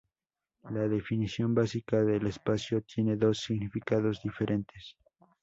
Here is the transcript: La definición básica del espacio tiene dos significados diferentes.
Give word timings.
La 0.71 0.87
definición 0.87 1.53
básica 1.53 2.01
del 2.03 2.25
espacio 2.25 2.81
tiene 2.81 3.17
dos 3.17 3.37
significados 3.41 4.19
diferentes. 4.23 4.97